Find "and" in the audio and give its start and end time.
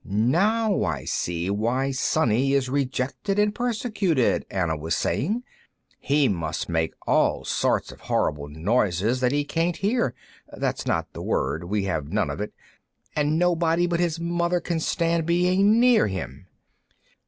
3.37-3.53, 13.15-13.37